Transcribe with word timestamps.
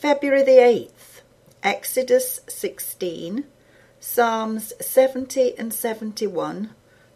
February 0.00 0.42
the 0.42 0.52
8th, 0.52 1.20
Exodus 1.62 2.40
16, 2.48 3.44
Psalms 4.00 4.72
70 4.80 5.58
and 5.58 5.74
71, 5.74 6.70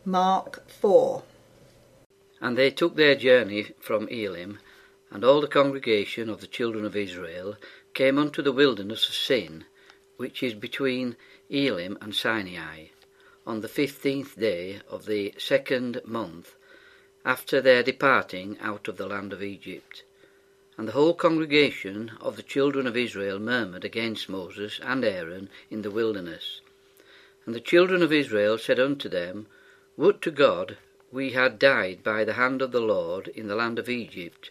Mark 0.05 0.69
4. 0.69 1.23
And 2.43 2.59
they 2.59 2.71
took 2.71 2.95
their 2.95 3.15
journey 3.15 3.73
from 3.81 4.07
Elim, 4.09 4.59
and 5.11 5.25
all 5.25 5.41
the 5.41 5.49
congregation 5.49 6.29
of 6.29 6.43
the 6.43 6.47
children 6.47 6.85
of 6.85 6.95
Israel 6.95 7.57
came 7.95 8.19
unto 8.19 8.43
the 8.43 8.53
wilderness 8.53 9.09
of 9.09 9.15
Sin, 9.15 9.65
which 10.19 10.43
is 10.43 10.53
between 10.53 11.17
Elim 11.49 11.97
and 12.03 12.15
Sinai, 12.15 12.89
on 13.47 13.63
the 13.63 13.69
fifteenth 13.69 14.39
day 14.39 14.83
of 14.91 15.07
the 15.07 15.33
second 15.39 16.03
month 16.05 16.55
after 17.25 17.63
their 17.63 17.83
departing 17.83 18.59
out 18.61 18.89
of 18.89 18.99
the 18.99 19.07
land 19.07 19.33
of 19.33 19.43
Egypt. 19.43 20.05
And 20.77 20.89
the 20.89 20.93
whole 20.93 21.15
congregation 21.15 22.13
of 22.21 22.37
the 22.37 22.43
children 22.43 22.87
of 22.87 22.97
Israel 22.97 23.39
murmured 23.39 23.85
against 23.85 24.29
Moses 24.29 24.81
and 24.83 25.05
Aaron 25.05 25.49
in 25.71 25.83
the 25.83 25.91
wilderness. 25.91 26.61
And 27.47 27.55
the 27.55 27.61
children 27.61 28.03
of 28.03 28.13
Israel 28.13 28.59
said 28.59 28.81
unto 28.81 29.09
them, 29.09 29.47
Would 29.97 30.21
to 30.23 30.31
God 30.31 30.77
we 31.13 31.31
had 31.31 31.61
died 31.61 32.03
by 32.03 32.25
the 32.25 32.33
hand 32.33 32.61
of 32.61 32.73
the 32.73 32.81
Lord 32.81 33.29
in 33.29 33.47
the 33.47 33.55
land 33.55 33.79
of 33.79 33.89
Egypt, 33.89 34.51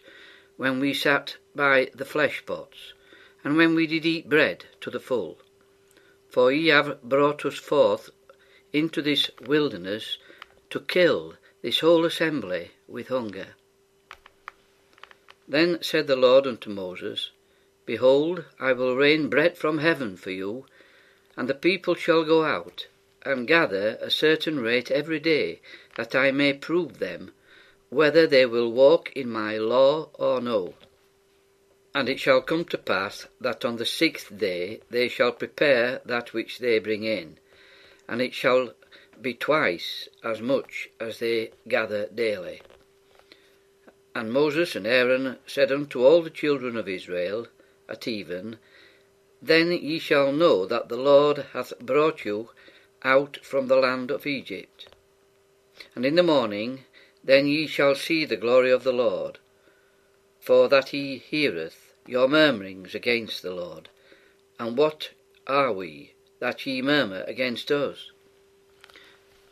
when 0.56 0.80
we 0.80 0.94
sat 0.94 1.36
by 1.54 1.90
the 1.94 2.06
flesh 2.06 2.42
pots, 2.46 2.94
and 3.42 3.56
when 3.56 3.74
we 3.74 3.86
did 3.86 4.06
eat 4.06 4.28
bread 4.28 4.64
to 4.80 4.90
the 4.90 5.00
full. 5.00 5.38
For 6.30 6.50
ye 6.50 6.68
have 6.68 7.02
brought 7.02 7.44
us 7.44 7.58
forth 7.58 8.08
into 8.72 9.02
this 9.02 9.30
wilderness 9.42 10.16
to 10.70 10.80
kill 10.80 11.34
this 11.60 11.80
whole 11.80 12.06
assembly 12.06 12.70
with 12.88 13.08
hunger. 13.08 13.48
Then 15.46 15.82
said 15.82 16.06
the 16.06 16.16
Lord 16.16 16.46
unto 16.46 16.70
Moses, 16.70 17.30
Behold, 17.84 18.46
I 18.58 18.72
will 18.72 18.96
rain 18.96 19.28
bread 19.28 19.58
from 19.58 19.78
heaven 19.78 20.16
for 20.16 20.30
you, 20.30 20.64
and 21.36 21.48
the 21.48 21.54
people 21.54 21.94
shall 21.94 22.24
go 22.24 22.44
out, 22.44 22.86
and 23.26 23.46
gather 23.46 23.98
a 24.00 24.10
certain 24.10 24.60
rate 24.60 24.90
every 24.90 25.20
day, 25.20 25.60
that 25.96 26.14
I 26.14 26.30
may 26.30 26.54
prove 26.54 26.98
them, 26.98 27.32
whether 27.90 28.26
they 28.26 28.46
will 28.46 28.72
walk 28.72 29.12
in 29.14 29.28
my 29.28 29.58
law 29.58 30.08
or 30.14 30.40
no. 30.40 30.74
And 31.94 32.08
it 32.08 32.20
shall 32.20 32.40
come 32.40 32.64
to 32.66 32.78
pass 32.78 33.26
that 33.40 33.64
on 33.64 33.76
the 33.76 33.86
sixth 33.86 34.36
day 34.36 34.80
they 34.88 35.08
shall 35.08 35.32
prepare 35.32 36.00
that 36.06 36.32
which 36.32 36.58
they 36.58 36.78
bring 36.78 37.04
in, 37.04 37.38
and 38.08 38.22
it 38.22 38.32
shall 38.32 38.72
be 39.20 39.34
twice 39.34 40.08
as 40.22 40.40
much 40.40 40.88
as 40.98 41.18
they 41.18 41.52
gather 41.68 42.06
daily. 42.06 42.62
And 44.14 44.32
Moses 44.32 44.76
and 44.76 44.86
Aaron 44.86 45.38
said 45.46 45.72
unto 45.72 46.04
all 46.04 46.22
the 46.22 46.30
children 46.30 46.76
of 46.76 46.88
Israel 46.88 47.48
at 47.88 48.06
even, 48.06 48.58
Then 49.42 49.72
ye 49.72 49.98
shall 49.98 50.32
know 50.32 50.66
that 50.66 50.88
the 50.88 50.96
Lord 50.96 51.46
hath 51.52 51.78
brought 51.80 52.24
you 52.24 52.50
out 53.02 53.38
from 53.42 53.66
the 53.66 53.76
land 53.76 54.10
of 54.10 54.26
Egypt. 54.26 54.86
And 55.94 56.06
in 56.06 56.14
the 56.14 56.22
morning 56.22 56.84
then 57.24 57.46
ye 57.46 57.66
shall 57.66 57.94
see 57.94 58.24
the 58.24 58.36
glory 58.36 58.70
of 58.70 58.84
the 58.84 58.92
Lord, 58.92 59.38
for 60.40 60.68
that 60.68 60.90
he 60.90 61.18
heareth 61.18 61.94
your 62.06 62.28
murmurings 62.28 62.94
against 62.94 63.42
the 63.42 63.54
Lord. 63.54 63.88
And 64.58 64.76
what 64.76 65.10
are 65.46 65.72
we 65.72 66.14
that 66.38 66.64
ye 66.66 66.82
murmur 66.82 67.24
against 67.26 67.72
us? 67.72 68.10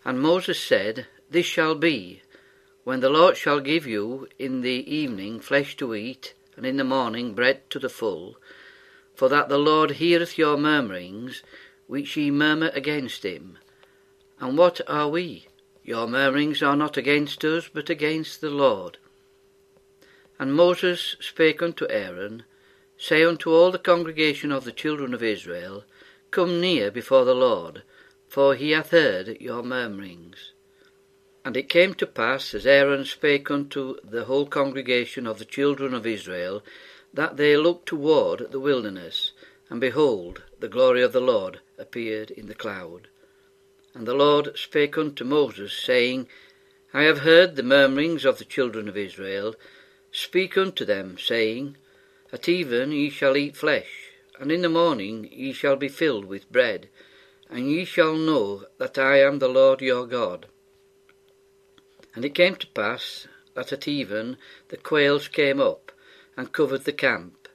And 0.04 0.20
Moses 0.20 0.60
said, 0.60 1.06
This 1.30 1.46
shall 1.46 1.74
be, 1.74 2.22
when 2.84 3.00
the 3.00 3.10
Lord 3.10 3.36
shall 3.36 3.60
give 3.60 3.86
you 3.86 4.28
in 4.38 4.60
the 4.60 4.94
evening 4.94 5.40
flesh 5.40 5.76
to 5.76 5.94
eat, 5.94 6.34
and 6.56 6.66
in 6.66 6.76
the 6.76 6.84
morning 6.84 7.32
bread 7.32 7.68
to 7.70 7.78
the 7.78 7.88
full, 7.88 8.36
for 9.14 9.28
that 9.28 9.48
the 9.48 9.58
Lord 9.58 9.92
heareth 9.92 10.36
your 10.36 10.56
murmurings, 10.56 11.42
which 11.86 12.16
ye 12.16 12.30
murmur 12.30 12.70
against 12.74 13.24
him. 13.24 13.58
And 14.40 14.58
what 14.58 14.80
are 14.88 15.08
we? 15.08 15.46
Your 15.84 16.06
murmurings 16.06 16.62
are 16.62 16.76
not 16.76 16.96
against 16.96 17.44
us, 17.44 17.68
but 17.72 17.88
against 17.88 18.40
the 18.40 18.50
Lord. 18.50 18.98
And 20.38 20.54
Moses 20.54 21.16
spake 21.20 21.62
unto 21.62 21.86
Aaron, 21.88 22.44
Say 22.96 23.24
unto 23.24 23.50
all 23.50 23.70
the 23.70 23.78
congregation 23.78 24.50
of 24.50 24.64
the 24.64 24.72
children 24.72 25.14
of 25.14 25.22
Israel, 25.22 25.84
Come 26.30 26.60
near 26.60 26.90
before 26.90 27.24
the 27.24 27.34
Lord, 27.34 27.82
for 28.28 28.54
he 28.54 28.70
hath 28.70 28.90
heard 28.90 29.36
your 29.40 29.62
murmurings. 29.62 30.52
And 31.44 31.56
it 31.56 31.68
came 31.68 31.94
to 31.94 32.06
pass, 32.06 32.54
as 32.54 32.66
Aaron 32.66 33.04
spake 33.04 33.50
unto 33.50 33.96
the 34.04 34.24
whole 34.24 34.46
congregation 34.46 35.26
of 35.26 35.38
the 35.38 35.44
children 35.44 35.92
of 35.92 36.06
Israel, 36.06 36.62
that 37.12 37.36
they 37.36 37.56
looked 37.56 37.86
toward 37.86 38.52
the 38.52 38.60
wilderness, 38.60 39.32
and 39.68 39.80
behold, 39.80 40.42
the 40.60 40.68
glory 40.68 41.02
of 41.02 41.12
the 41.12 41.20
Lord 41.20 41.60
appeared 41.78 42.30
in 42.30 42.46
the 42.46 42.54
cloud. 42.54 43.08
And 43.94 44.06
the 44.06 44.14
Lord 44.14 44.56
spake 44.56 44.96
unto 44.96 45.24
Moses, 45.24 45.72
saying, 45.72 46.28
I 46.94 47.02
have 47.02 47.20
heard 47.20 47.56
the 47.56 47.62
murmurings 47.62 48.24
of 48.24 48.38
the 48.38 48.44
children 48.44 48.88
of 48.88 48.96
Israel. 48.96 49.56
Speak 50.10 50.56
unto 50.56 50.84
them, 50.84 51.18
saying, 51.18 51.76
At 52.32 52.48
even 52.48 52.92
ye 52.92 53.10
shall 53.10 53.36
eat 53.36 53.56
flesh, 53.56 54.12
and 54.38 54.52
in 54.52 54.62
the 54.62 54.68
morning 54.68 55.28
ye 55.32 55.52
shall 55.52 55.76
be 55.76 55.88
filled 55.88 56.26
with 56.26 56.52
bread 56.52 56.88
and 57.52 57.70
ye 57.70 57.84
shall 57.84 58.14
know 58.14 58.64
that 58.78 58.96
I 58.96 59.20
am 59.20 59.38
the 59.38 59.48
Lord 59.48 59.82
your 59.82 60.06
God. 60.06 60.46
And 62.14 62.24
it 62.24 62.34
came 62.34 62.56
to 62.56 62.66
pass 62.68 63.26
that 63.54 63.72
at 63.72 63.88
even 63.88 64.36
the 64.68 64.76
quails 64.76 65.28
came 65.28 65.60
up 65.60 65.92
and 66.36 66.52
covered 66.52 66.84
the 66.84 66.92
camp, 66.92 67.48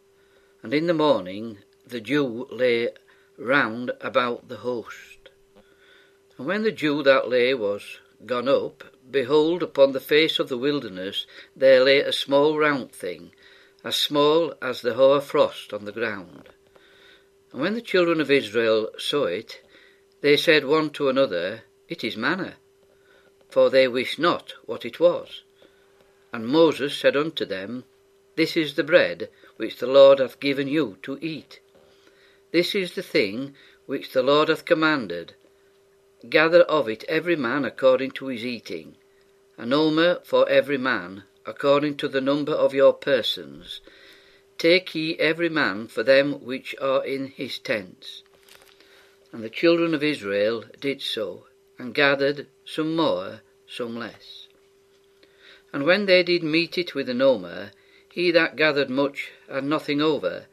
and 0.62 0.74
in 0.74 0.88
the 0.88 0.94
morning 0.94 1.60
the 1.86 2.02
dew 2.02 2.48
lay 2.52 2.90
round 3.38 3.92
about 4.02 4.48
the 4.48 4.58
host. 4.58 5.30
And 6.38 6.48
when 6.48 6.64
the 6.64 6.72
dew 6.72 7.04
that 7.04 7.30
lay 7.30 7.54
was 7.54 8.00
gone 8.26 8.48
up, 8.48 8.84
behold, 9.10 9.64
upon 9.64 9.92
the 9.92 10.00
face 10.00 10.40
of 10.40 10.50
the 10.50 10.58
wilderness 10.58 11.26
there 11.56 11.84
lay 11.84 12.00
a 12.00 12.12
small 12.12 12.58
round 12.58 12.92
thing, 12.92 13.32
as 13.84 13.96
small 13.96 14.54
as 14.62 14.82
the 14.82 14.96
hoar 14.96 15.22
frost 15.22 15.74
on 15.74 15.86
the 15.86 15.92
ground. 15.92 16.50
And 17.52 17.62
when 17.62 17.74
the 17.74 17.82
children 17.82 18.20
of 18.20 18.30
Israel 18.30 18.90
saw 18.98 19.26
it, 19.26 19.62
they 20.22 20.36
said 20.36 20.66
one 20.66 20.90
to 20.92 21.10
another, 21.10 21.62
It 21.88 22.04
is 22.04 22.18
manna, 22.18 22.56
for 23.50 23.70
they 23.70 23.88
wist 23.88 24.20
not 24.20 24.54
what 24.66 24.86
it 24.86 25.00
was. 25.00 25.42
And 26.34 26.46
Moses 26.46 26.96
said 26.96 27.16
unto 27.16 27.46
them, 27.46 27.86
This 28.36 28.58
is 28.58 28.76
the 28.76 28.84
bread 28.84 29.30
which 29.56 29.78
the 29.78 29.88
Lord 29.88 30.20
hath 30.20 30.40
given 30.40 30.68
you 30.68 30.98
to 31.04 31.18
eat. 31.22 31.60
This 32.52 32.76
is 32.76 32.94
the 32.94 33.04
thing 33.04 33.56
which 33.86 34.12
the 34.12 34.24
Lord 34.24 34.50
hath 34.50 34.66
commanded. 34.66 35.34
Gather 36.30 36.62
of 36.62 36.90
it 36.90 37.04
every 37.08 37.36
man 37.36 37.64
according 37.64 38.12
to 38.12 38.28
his 38.28 38.46
eating, 38.46 38.98
an 39.58 39.72
omer 39.72 40.20
for 40.24 40.48
every 40.50 40.78
man, 40.78 41.24
according 41.46 41.96
to 41.98 42.08
the 42.08 42.22
number 42.22 42.54
of 42.54 42.74
your 42.74 42.94
persons. 42.94 43.82
Take 44.58 44.94
ye 44.96 45.16
every 45.20 45.50
man 45.50 45.88
for 45.88 46.04
them 46.04 46.44
which 46.44 46.76
are 46.82 47.06
in 47.06 47.28
his 47.28 47.60
tents. 47.60 48.24
And 49.32 49.44
the 49.44 49.50
children 49.50 49.94
of 49.94 50.04
Israel 50.04 50.66
did 50.80 51.02
so, 51.02 51.46
and 51.78 51.94
gathered 51.94 52.48
some 52.68 52.98
more, 52.98 53.40
some 53.66 53.96
less. 53.96 54.48
And 55.72 55.86
when 55.86 56.06
they 56.06 56.22
did 56.22 56.44
mete 56.44 56.78
it 56.78 56.94
with 56.94 57.08
an 57.08 57.22
omer, 57.22 57.72
he 58.12 58.30
that 58.32 58.58
gathered 58.58 58.90
much 58.90 59.32
had 59.50 59.64
nothing 59.64 60.02
over, 60.02 60.48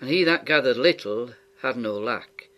and 0.00 0.10
he 0.10 0.24
that 0.24 0.44
gathered 0.44 0.76
little 0.76 1.34
had 1.62 1.76
no 1.76 1.96
lack. 1.96 2.48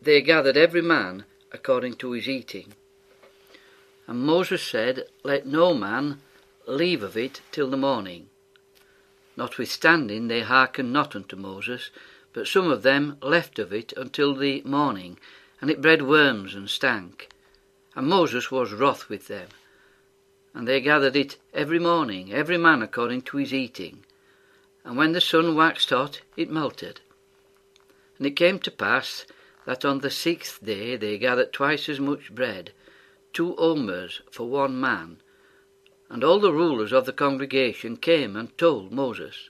They 0.00 0.22
gathered 0.22 0.56
every 0.56 0.80
man 0.80 1.26
according 1.52 1.96
to 1.96 2.12
his 2.12 2.28
eating. 2.28 2.72
And 4.06 4.20
Moses 4.20 4.62
said, 4.62 5.04
Let 5.22 5.46
no 5.46 5.74
man 5.74 6.22
leave 6.66 7.02
of 7.02 7.16
it 7.16 7.42
till 7.50 7.68
the 7.68 7.76
morning. 7.76 8.30
Notwithstanding 9.36 10.28
they 10.28 10.40
hearkened 10.40 10.92
not 10.94 11.14
unto 11.14 11.36
Moses, 11.36 11.90
but 12.32 12.48
some 12.48 12.70
of 12.70 12.82
them 12.82 13.18
left 13.20 13.58
of 13.58 13.70
it 13.72 13.92
until 13.96 14.34
the 14.34 14.62
morning, 14.62 15.18
and 15.60 15.70
it 15.70 15.82
bred 15.82 16.02
worms 16.02 16.54
and 16.54 16.70
stank. 16.70 17.28
And 17.94 18.06
Moses 18.06 18.50
was 18.50 18.72
wroth 18.72 19.08
with 19.08 19.28
them. 19.28 19.48
And 20.54 20.66
they 20.66 20.80
gathered 20.80 21.16
it 21.16 21.36
every 21.52 21.78
morning, 21.78 22.32
every 22.32 22.58
man 22.58 22.82
according 22.82 23.22
to 23.22 23.38
his 23.38 23.52
eating. 23.52 24.04
And 24.84 24.96
when 24.96 25.12
the 25.12 25.20
sun 25.20 25.54
waxed 25.54 25.90
hot, 25.90 26.20
it 26.36 26.50
melted. 26.50 27.00
And 28.18 28.26
it 28.26 28.36
came 28.36 28.58
to 28.60 28.70
pass 28.70 29.24
that 29.66 29.84
on 29.84 30.00
the 30.00 30.10
sixth 30.10 30.64
day 30.64 30.96
they 30.96 31.18
gathered 31.18 31.52
twice 31.52 31.88
as 31.88 32.00
much 32.00 32.34
bread, 32.34 32.72
two 33.32 33.54
omers 33.56 34.20
for 34.30 34.48
one 34.48 34.78
man. 34.80 35.18
And 36.10 36.22
all 36.22 36.40
the 36.40 36.52
rulers 36.52 36.92
of 36.92 37.06
the 37.06 37.12
congregation 37.12 37.96
came 37.96 38.36
and 38.36 38.56
told 38.58 38.92
Moses. 38.92 39.48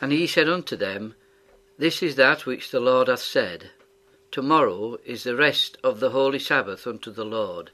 And 0.00 0.12
he 0.12 0.26
said 0.26 0.48
unto 0.48 0.76
them, 0.76 1.14
this 1.80 2.02
is 2.02 2.16
that 2.16 2.44
which 2.44 2.70
the 2.70 2.78
Lord 2.78 3.08
hath 3.08 3.22
said. 3.22 3.70
Tomorrow 4.30 4.98
is 5.04 5.24
the 5.24 5.34
rest 5.34 5.76
of 5.82 5.98
the 5.98 6.10
holy 6.10 6.38
Sabbath 6.38 6.86
unto 6.86 7.10
the 7.10 7.24
Lord. 7.24 7.70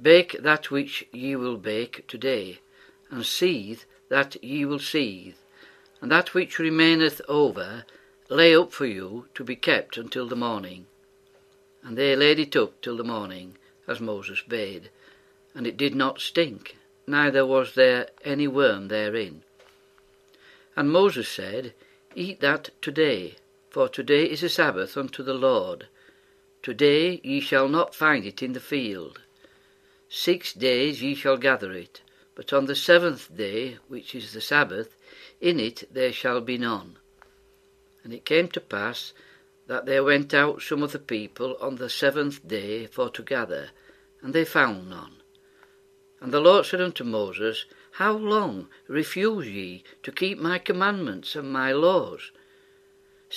Bake 0.00 0.36
that 0.40 0.70
which 0.70 1.06
ye 1.12 1.36
will 1.36 1.56
bake 1.56 2.06
today, 2.08 2.58
and 3.08 3.24
seethe 3.24 3.82
that 4.08 4.42
ye 4.42 4.64
will 4.64 4.80
seethe, 4.80 5.36
and 6.00 6.10
that 6.10 6.34
which 6.34 6.58
remaineth 6.58 7.20
over 7.28 7.84
lay 8.28 8.54
up 8.54 8.72
for 8.72 8.86
you 8.86 9.28
to 9.34 9.44
be 9.44 9.54
kept 9.54 9.96
until 9.96 10.26
the 10.26 10.34
morning. 10.34 10.86
And 11.84 11.96
they 11.96 12.16
laid 12.16 12.40
it 12.40 12.56
up 12.56 12.80
till 12.82 12.96
the 12.96 13.04
morning, 13.04 13.56
as 13.86 14.00
Moses 14.00 14.42
bade, 14.42 14.90
and 15.54 15.68
it 15.68 15.76
did 15.76 15.94
not 15.94 16.20
stink, 16.20 16.76
neither 17.06 17.46
was 17.46 17.74
there 17.74 18.08
any 18.24 18.48
worm 18.48 18.88
therein. 18.88 19.44
And 20.74 20.90
Moses 20.90 21.28
said, 21.28 21.74
Eat 22.16 22.40
that 22.40 22.70
today, 22.82 23.36
for 23.70 23.88
today 23.88 24.24
is 24.24 24.42
a 24.42 24.48
Sabbath 24.48 24.96
unto 24.96 25.22
the 25.22 25.34
Lord. 25.34 25.88
Today 26.62 27.20
ye 27.22 27.40
shall 27.40 27.68
not 27.68 27.94
find 27.94 28.24
it 28.24 28.42
in 28.42 28.52
the 28.52 28.60
field. 28.60 29.20
Six 30.08 30.52
days 30.52 31.02
ye 31.02 31.14
shall 31.14 31.36
gather 31.36 31.72
it, 31.72 32.02
but 32.34 32.52
on 32.52 32.66
the 32.66 32.74
seventh 32.74 33.36
day, 33.36 33.78
which 33.88 34.14
is 34.14 34.32
the 34.32 34.40
Sabbath, 34.40 34.96
in 35.40 35.58
it 35.58 35.84
there 35.92 36.12
shall 36.12 36.40
be 36.40 36.58
none. 36.58 36.98
And 38.04 38.12
it 38.12 38.24
came 38.24 38.48
to 38.48 38.60
pass 38.60 39.12
that 39.66 39.86
there 39.86 40.04
went 40.04 40.32
out 40.32 40.62
some 40.62 40.82
of 40.82 40.92
the 40.92 40.98
people 40.98 41.56
on 41.60 41.76
the 41.76 41.90
seventh 41.90 42.46
day 42.46 42.86
for 42.86 43.10
to 43.10 43.22
gather, 43.22 43.70
and 44.22 44.32
they 44.32 44.44
found 44.44 44.88
none. 44.88 45.16
And 46.20 46.32
the 46.32 46.40
Lord 46.40 46.66
said 46.66 46.80
unto 46.80 47.04
Moses, 47.04 47.64
How 47.92 48.12
long 48.12 48.68
refuse 48.88 49.48
ye 49.48 49.84
to 50.02 50.12
keep 50.12 50.38
my 50.38 50.58
commandments 50.58 51.36
and 51.36 51.52
my 51.52 51.72
laws? 51.72 52.32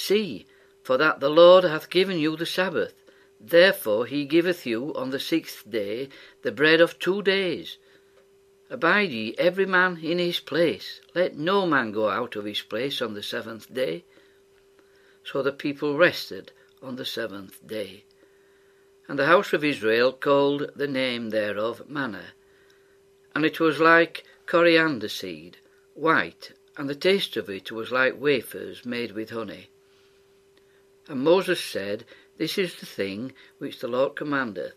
See, 0.01 0.46
for 0.81 0.96
that 0.98 1.19
the 1.19 1.30
Lord 1.30 1.66
hath 1.66 1.90
given 1.90 2.19
you 2.19 2.38
the 2.38 2.46
Sabbath. 2.46 2.94
Therefore 3.38 4.06
he 4.06 4.24
giveth 4.24 4.66
you 4.66 4.94
on 4.96 5.10
the 5.10 5.19
sixth 5.19 5.69
day 5.69 6.07
the 6.42 6.54
bread 6.54 6.80
of 6.80 6.98
two 7.00 7.22
days. 7.22 7.78
Abide 8.69 9.12
ye 9.12 9.36
every 9.38 9.66
man 9.66 10.00
in 10.01 10.18
his 10.18 10.40
place. 10.40 11.01
Let 11.13 11.36
no 11.38 11.66
man 11.66 11.92
go 11.92 12.10
out 12.10 12.38
of 12.38 12.46
his 12.46 12.62
place 12.62 13.01
on 13.01 13.13
the 13.13 13.22
seventh 13.22 13.74
day. 13.74 14.06
So 15.25 15.44
the 15.44 15.51
people 15.51 15.98
rested 15.98 16.54
on 16.81 16.96
the 16.96 17.06
seventh 17.06 17.68
day. 17.68 18.06
And 19.10 19.19
the 19.19 19.25
house 19.25 19.51
of 19.51 19.66
Israel 19.66 20.13
called 20.13 20.72
the 20.78 20.88
name 20.88 21.30
thereof 21.30 21.90
manna. 21.90 22.34
And 23.36 23.44
it 23.44 23.60
was 23.60 23.81
like 23.81 24.24
coriander 24.46 25.10
seed, 25.10 25.57
white, 25.94 26.54
and 26.78 26.90
the 26.90 26.96
taste 26.96 27.36
of 27.36 27.50
it 27.50 27.69
was 27.69 27.92
like 27.92 28.18
wafers 28.18 28.86
made 28.86 29.12
with 29.12 29.31
honey. 29.31 29.68
And 31.09 31.21
Moses 31.21 31.59
said, 31.59 32.06
This 32.38 32.57
is 32.57 32.75
the 32.75 32.85
thing 32.85 33.33
which 33.57 33.79
the 33.79 33.88
Lord 33.88 34.15
commandeth 34.15 34.75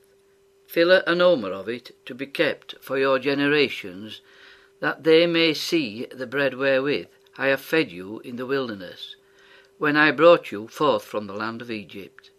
fill 0.67 0.91
an 0.91 1.21
omer 1.21 1.53
of 1.53 1.69
it 1.69 1.95
to 2.07 2.15
be 2.15 2.25
kept 2.25 2.75
for 2.81 2.97
your 2.97 3.19
generations, 3.19 4.23
that 4.81 5.05
they 5.05 5.27
may 5.27 5.53
see 5.53 6.07
the 6.07 6.27
bread 6.27 6.55
wherewith 6.55 7.09
I 7.37 7.49
have 7.49 7.61
fed 7.61 7.93
you 7.93 8.21
in 8.21 8.37
the 8.37 8.47
wilderness, 8.47 9.17
when 9.77 9.99
I 9.99 10.11
brought 10.13 10.51
you 10.51 10.69
forth 10.69 11.05
from 11.05 11.27
the 11.27 11.35
land 11.35 11.61
of 11.61 11.71
Egypt. 11.71 12.31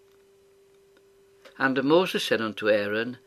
And 1.59 1.83
Moses 1.83 2.23
said 2.23 2.41
unto 2.41 2.71
Aaron, 2.71 3.19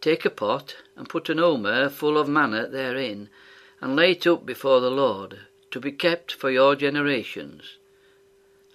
Take 0.00 0.24
a 0.24 0.30
pot, 0.30 0.74
and 0.96 1.08
put 1.08 1.28
an 1.28 1.38
omer 1.38 1.88
full 1.88 2.18
of 2.18 2.28
manna 2.28 2.66
therein, 2.66 3.30
and 3.80 3.94
lay 3.94 4.10
it 4.10 4.26
up 4.26 4.44
before 4.44 4.80
the 4.80 4.90
Lord, 4.90 5.38
to 5.70 5.78
be 5.78 5.92
kept 5.92 6.32
for 6.32 6.50
your 6.50 6.74
generations. 6.74 7.78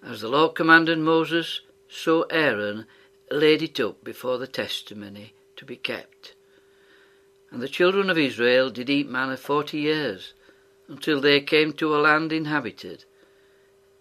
As 0.06 0.22
the 0.22 0.28
Lord 0.28 0.56
commanded 0.56 1.00
Moses, 1.00 1.62
so 1.90 2.24
Aaron 2.24 2.86
laid 3.32 3.62
it 3.62 3.80
up 3.80 4.04
before 4.04 4.38
the 4.38 4.48
testimony 4.48 5.34
to 5.56 5.66
be 5.66 5.78
kept. 5.78 6.34
And 7.52 7.62
the 7.62 7.70
children 7.70 8.10
of 8.10 8.18
Israel 8.18 8.70
did 8.70 8.90
eat 8.90 9.10
manna 9.10 9.38
forty 9.38 9.80
years, 9.80 10.34
until 10.90 11.22
they 11.22 11.40
came 11.40 11.72
to 11.74 11.96
a 11.96 12.00
land 12.00 12.34
inhabited. 12.34 13.06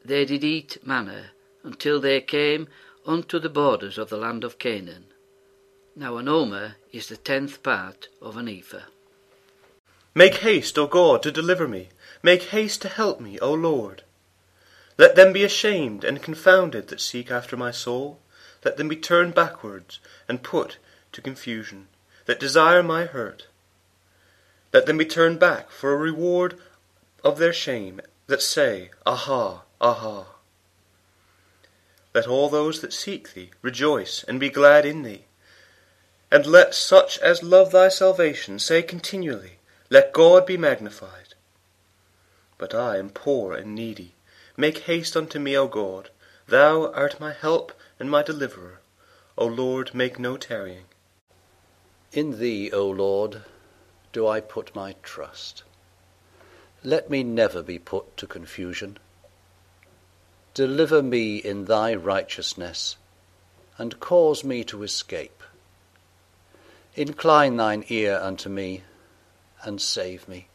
They 0.05 0.25
did 0.25 0.43
eat 0.43 0.79
manna 0.85 1.31
until 1.63 2.01
they 2.01 2.21
came 2.21 2.67
unto 3.07 3.39
the 3.39 3.49
borders 3.49 3.99
of 3.99 4.09
the 4.11 4.17
land 4.17 4.43
of 4.43 4.59
Canaan. 4.59 5.05
Now 5.95 6.17
an 6.17 6.29
omer 6.29 6.77
is 6.93 7.09
the 7.09 7.17
tenth 7.17 7.63
part 7.63 8.09
of 8.21 8.37
an 8.37 8.49
ephah. 8.49 8.87
Make 10.15 10.37
haste, 10.37 10.77
O 10.79 10.87
God, 10.87 11.23
to 11.23 11.31
deliver 11.31 11.69
me. 11.69 11.91
Make 12.23 12.45
haste 12.45 12.83
to 12.83 12.89
help 12.89 13.21
me, 13.21 13.39
O 13.39 13.53
Lord. 13.53 14.03
Let 15.03 15.17
them 15.17 15.33
be 15.33 15.43
ashamed 15.43 16.05
and 16.05 16.23
confounded 16.23 16.87
that 16.87 17.01
seek 17.01 17.29
after 17.29 17.57
my 17.57 17.73
soul. 17.73 18.21
Let 18.65 18.77
them 18.77 18.87
be 18.87 18.95
turned 18.95 19.35
backwards 19.35 19.99
and 20.29 20.45
put 20.45 20.79
to 21.11 21.21
confusion, 21.21 21.89
that 22.27 22.39
desire 22.39 22.85
my 22.85 23.07
hurt. 23.07 23.49
Let 24.73 24.87
them 24.87 24.99
be 24.99 25.05
turned 25.05 25.41
back 25.41 25.73
for 25.73 25.93
a 25.93 25.97
reward 25.97 26.57
of 27.25 27.39
their 27.39 27.53
shame, 27.53 28.01
that 28.29 28.43
say, 28.43 28.93
Aha, 29.05 29.63
aha. 29.81 30.27
Let 32.15 32.29
all 32.29 32.49
those 32.49 32.81
that 32.81 32.93
seek 32.93 33.35
thee 33.35 33.51
rejoice 33.61 34.23
and 34.29 34.39
be 34.39 34.51
glad 34.51 34.87
in 34.87 35.03
thee. 35.03 35.25
And 36.31 36.47
let 36.47 36.77
such 36.77 37.19
as 37.19 37.43
love 37.43 37.73
thy 37.73 37.89
salvation 37.89 38.61
say 38.61 38.85
continually, 38.85 39.59
Let 39.91 40.13
God 40.13 40.47
be 40.47 40.57
magnified. 40.57 41.35
But 42.57 42.73
I 42.73 42.99
am 42.99 43.11
poor 43.11 43.53
and 43.53 43.75
needy. 43.75 44.15
Make 44.63 44.87
haste 44.87 45.17
unto 45.17 45.41
me, 45.41 45.59
O 45.59 45.67
God. 45.67 46.11
Thou 46.47 46.93
art 46.93 47.19
my 47.19 47.33
help 47.33 47.73
and 47.99 48.09
my 48.09 48.23
deliverer. 48.23 48.79
O 49.37 49.45
Lord, 49.45 49.93
make 49.93 50.21
no 50.21 50.37
tarrying. 50.37 50.85
In 52.13 52.39
thee, 52.39 52.71
O 52.71 52.89
Lord, 52.89 53.43
do 54.13 54.29
I 54.29 54.39
put 54.41 54.73
my 54.73 54.95
trust. 55.03 55.65
Let 56.85 57.11
me 57.11 57.25
never 57.25 57.61
be 57.61 57.81
put 57.81 58.17
to 58.19 58.29
confusion. 58.29 58.99
Deliver 60.55 61.03
me 61.03 61.39
in 61.39 61.65
thy 61.65 61.93
righteousness, 61.97 62.97
and 63.79 63.99
cause 63.99 64.45
me 64.45 64.63
to 64.63 64.85
escape. 64.85 65.43
Incline 66.95 67.57
thine 67.57 67.85
ear 67.89 68.17
unto 68.23 68.49
me, 68.49 68.85
and 69.65 69.83
save 69.83 70.29
me. 70.29 70.47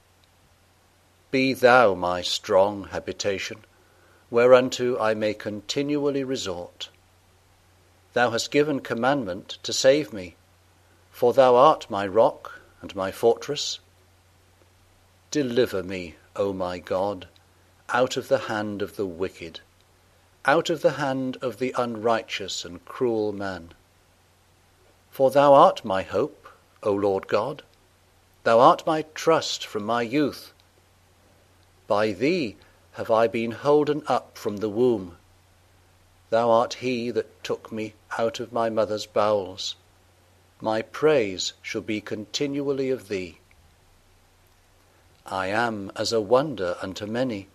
Be 1.30 1.54
thou 1.54 1.94
my 1.94 2.22
strong 2.22 2.86
habitation, 2.86 3.66
whereunto 4.30 5.00
I 5.00 5.14
may 5.14 5.34
continually 5.34 6.24
resort. 6.24 6.90
Thou 8.14 8.32
hast 8.32 8.52
given 8.52 8.80
commandment 8.80 9.58
to 9.64 9.74
save 9.74 10.12
me 10.14 10.36
for 11.18 11.34
thou 11.34 11.56
art 11.56 11.90
my 11.90 12.06
rock 12.06 12.62
and 12.80 12.96
my 12.96 13.12
fortress. 13.12 13.80
Deliver 15.32 15.82
me, 15.82 16.16
O 16.36 16.54
my 16.54 16.78
God, 16.78 17.28
out 17.90 18.18
of 18.18 18.28
the 18.28 18.38
hand 18.54 18.84
of 18.84 18.98
the 18.98 19.06
wicked, 19.08 19.62
out 20.46 20.70
of 20.70 20.84
the 20.84 20.92
hand 20.92 21.36
of 21.42 21.58
the 21.58 21.74
unrighteous 21.76 22.64
and 22.64 22.86
cruel 22.86 23.32
man. 23.32 23.74
For 25.10 25.32
thou 25.32 25.56
art 25.56 25.84
my 25.84 26.04
hope, 26.04 26.48
O 26.84 26.94
Lord 26.94 27.28
God, 27.28 27.64
thou 28.44 28.60
art 28.60 28.86
my 28.86 29.06
trust 29.16 29.66
from 29.66 29.84
my 29.86 30.04
youth. 30.04 30.54
By 31.88 32.12
thee 32.12 32.58
have 32.98 33.12
I 33.12 33.28
been 33.28 33.52
holden 33.52 34.02
up 34.08 34.36
from 34.36 34.58
the 34.58 34.70
womb. 34.70 35.16
Thou 36.32 36.50
art 36.50 36.74
he 36.76 37.12
that 37.12 37.44
took 37.44 37.72
me 37.72 37.94
out 38.18 38.40
of 38.40 38.52
my 38.52 38.72
mother's 38.72 39.06
bowels. 39.06 39.76
My 40.60 40.82
praise 40.82 41.54
shall 41.62 41.82
be 41.82 42.02
continually 42.02 42.90
of 42.90 43.08
thee. 43.08 43.38
I 45.28 45.46
am 45.48 45.92
as 45.96 46.12
a 46.12 46.20
wonder 46.20 46.76
unto 46.82 47.06
many, 47.06 47.50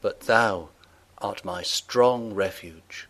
but 0.00 0.20
thou 0.20 0.68
art 1.18 1.44
my 1.44 1.64
strong 1.64 2.32
refuge. 2.32 3.08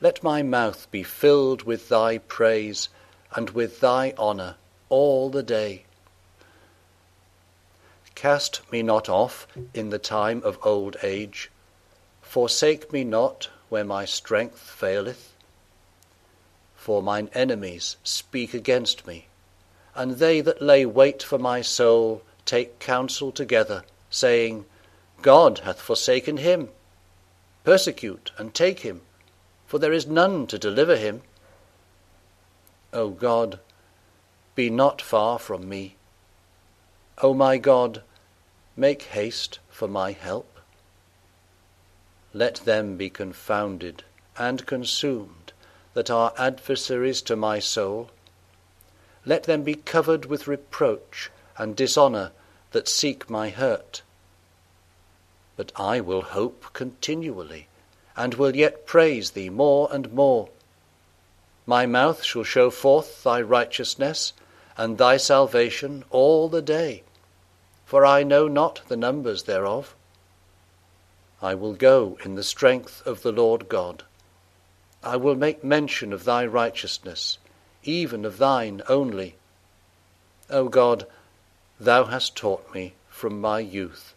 Let 0.00 0.22
my 0.22 0.42
mouth 0.42 0.90
be 0.90 1.02
filled 1.02 1.64
with 1.64 1.90
thy 1.90 2.16
praise 2.16 2.88
and 3.34 3.50
with 3.50 3.80
thy 3.80 4.14
honour 4.16 4.56
all 4.88 5.28
the 5.28 5.42
day. 5.42 5.84
Cast 8.20 8.60
me 8.70 8.82
not 8.82 9.08
off 9.08 9.46
in 9.72 9.88
the 9.88 9.98
time 9.98 10.42
of 10.44 10.58
old 10.62 10.98
age, 11.02 11.50
forsake 12.20 12.92
me 12.92 13.02
not 13.02 13.48
where 13.70 13.82
my 13.82 14.04
strength 14.04 14.58
faileth 14.58 15.34
for 16.76 17.02
mine 17.02 17.30
enemies 17.32 17.96
speak 18.04 18.52
against 18.52 19.06
me, 19.06 19.28
and 19.94 20.18
they 20.18 20.42
that 20.42 20.60
lay 20.60 20.84
wait 20.84 21.22
for 21.22 21.38
my 21.38 21.62
soul 21.62 22.22
take 22.44 22.78
counsel 22.78 23.32
together, 23.32 23.84
saying, 24.10 24.66
God 25.22 25.60
hath 25.60 25.80
forsaken 25.80 26.36
him. 26.36 26.68
Persecute 27.64 28.32
and 28.36 28.52
take 28.52 28.80
him, 28.80 29.00
for 29.66 29.78
there 29.78 29.94
is 29.94 30.06
none 30.06 30.46
to 30.48 30.58
deliver 30.58 30.96
him. 30.96 31.22
O 32.92 33.08
God, 33.08 33.60
be 34.54 34.68
not 34.68 35.00
far 35.00 35.38
from 35.38 35.66
me. 35.66 35.96
O 37.22 37.32
my 37.32 37.56
God, 37.56 38.02
make 38.76 39.02
haste 39.02 39.58
for 39.68 39.88
my 39.88 40.12
help. 40.12 40.58
Let 42.32 42.56
them 42.64 42.96
be 42.96 43.10
confounded 43.10 44.04
and 44.38 44.66
consumed 44.66 45.52
that 45.94 46.10
are 46.10 46.32
adversaries 46.38 47.20
to 47.22 47.36
my 47.36 47.58
soul. 47.58 48.10
Let 49.26 49.44
them 49.44 49.62
be 49.64 49.74
covered 49.74 50.26
with 50.26 50.46
reproach 50.46 51.30
and 51.58 51.76
dishonour 51.76 52.32
that 52.70 52.88
seek 52.88 53.28
my 53.28 53.50
hurt. 53.50 54.02
But 55.56 55.72
I 55.76 56.00
will 56.00 56.22
hope 56.22 56.66
continually, 56.72 57.68
and 58.16 58.34
will 58.34 58.56
yet 58.56 58.86
praise 58.86 59.32
thee 59.32 59.50
more 59.50 59.88
and 59.92 60.12
more. 60.12 60.48
My 61.66 61.84
mouth 61.86 62.22
shall 62.22 62.44
show 62.44 62.70
forth 62.70 63.22
thy 63.22 63.42
righteousness 63.42 64.32
and 64.76 64.96
thy 64.96 65.16
salvation 65.16 66.04
all 66.10 66.48
the 66.48 66.62
day, 66.62 67.02
for 67.90 68.06
I 68.06 68.22
know 68.22 68.46
not 68.46 68.82
the 68.86 68.96
numbers 68.96 69.42
thereof. 69.42 69.96
I 71.42 71.56
will 71.56 71.74
go 71.74 72.16
in 72.24 72.36
the 72.36 72.44
strength 72.44 73.04
of 73.04 73.22
the 73.22 73.32
Lord 73.32 73.68
God. 73.68 74.04
I 75.02 75.16
will 75.16 75.34
make 75.34 75.64
mention 75.64 76.12
of 76.12 76.22
thy 76.22 76.46
righteousness, 76.46 77.38
even 77.82 78.24
of 78.24 78.38
thine 78.38 78.80
only. 78.88 79.34
O 80.48 80.68
God, 80.68 81.04
thou 81.80 82.04
hast 82.04 82.36
taught 82.36 82.72
me 82.72 82.94
from 83.08 83.40
my 83.40 83.58
youth, 83.58 84.14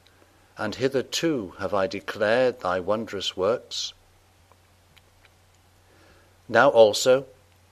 and 0.56 0.76
hitherto 0.76 1.56
have 1.58 1.74
I 1.74 1.88
declared 1.88 2.60
thy 2.60 2.80
wondrous 2.80 3.36
works. 3.36 3.92
Now 6.48 6.70
also, 6.70 7.26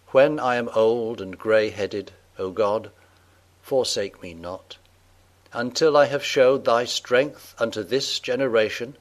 when 0.07 0.39
I 0.39 0.55
am 0.55 0.67
old 0.73 1.21
and 1.21 1.37
grey 1.37 1.69
headed, 1.69 2.11
O 2.39 2.49
God, 2.49 2.89
forsake 3.61 4.23
me 4.23 4.33
not, 4.33 4.77
until 5.53 5.97
I 5.97 6.05
have 6.05 6.23
showed 6.23 6.65
thy 6.65 6.85
strength 6.85 7.53
unto 7.59 7.83
this 7.83 8.19
generation, 8.19 8.95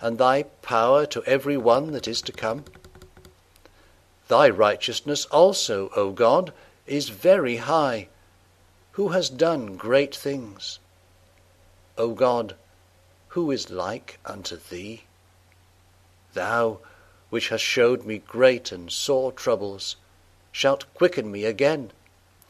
and 0.00 0.18
thy 0.18 0.42
power 0.62 1.06
to 1.06 1.24
every 1.24 1.56
one 1.56 1.92
that 1.92 2.06
is 2.06 2.20
to 2.22 2.32
come. 2.32 2.64
Thy 4.28 4.50
righteousness 4.50 5.24
also, 5.26 5.90
O 5.96 6.10
God, 6.10 6.52
is 6.86 7.08
very 7.08 7.56
high, 7.56 8.08
who 8.92 9.08
has 9.08 9.30
done 9.30 9.76
great 9.76 10.14
things. 10.14 10.78
O 11.96 12.10
God, 12.10 12.56
who 13.28 13.50
is 13.50 13.70
like 13.70 14.18
unto 14.24 14.56
thee? 14.56 15.04
Thou, 16.34 16.78
which 17.30 17.48
hast 17.48 17.64
showed 17.64 18.04
me 18.04 18.18
great 18.18 18.70
and 18.72 18.90
sore 18.92 19.32
troubles, 19.32 19.96
shalt 20.52 20.92
quicken 20.94 21.30
me 21.30 21.44
again, 21.44 21.90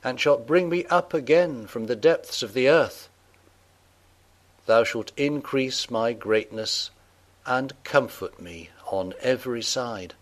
and 0.03 0.21
shalt 0.21 0.47
bring 0.47 0.69
me 0.69 0.85
up 0.87 1.15
again 1.15 1.67
from 1.67 1.87
the 1.87 1.97
depths 1.97 2.43
of 2.43 2.53
the 2.53 2.69
earth. 2.69 3.09
Thou 4.67 4.85
shalt 4.85 5.13
increase 5.17 5.91
my 5.91 6.13
greatness 6.13 6.91
and 7.47 7.73
comfort 7.85 8.41
me 8.41 8.71
on 8.87 9.15
every 9.21 9.63
side. 9.63 10.15